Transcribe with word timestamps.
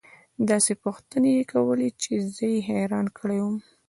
داسې 0.49 0.73
پوښتنې 0.83 1.31
يې 1.37 1.43
كولې 1.51 1.89
چې 2.01 2.13
زه 2.33 2.45
يې 2.53 2.59
حيران 2.67 3.05
كړى 3.17 3.39
وم. 3.43 3.57